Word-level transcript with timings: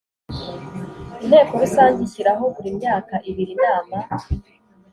Inteko 1.23 1.53
Rusange 1.61 1.99
ishyiraho 2.07 2.43
buri 2.53 2.69
myaka 2.79 3.13
ibiri 3.29 3.51
Inama 3.57 3.95